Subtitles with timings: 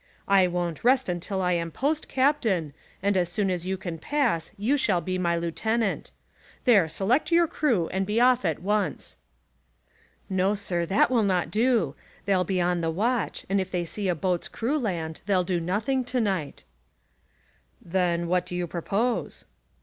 [0.27, 4.49] I won't rest till I am post captain, and as soon as you can pass,
[4.57, 6.09] you shall be my lieutenant.
[6.63, 9.17] There, select your crew and be off at once."
[10.27, 11.93] "No, sir; that will not do.
[12.25, 15.59] They'll be on the watch, and if they see a boat's crew land, they'll do
[15.59, 16.63] nothing to night."
[17.79, 19.45] "Then what do you propose?"